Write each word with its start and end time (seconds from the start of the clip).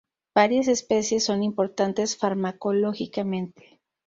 Varias 0.33 0.67
especies 0.67 1.23
son 1.25 1.43
importantes 1.43 2.17
farmacológicamente. 2.17 3.79